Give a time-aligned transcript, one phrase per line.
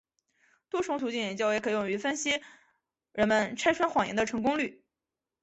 [0.67, 2.41] 多重途径研究也可用于分析
[3.13, 4.83] 人们拆穿谎言的成功率。